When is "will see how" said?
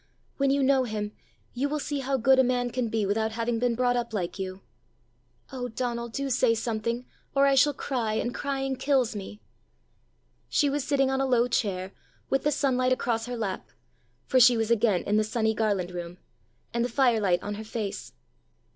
1.69-2.17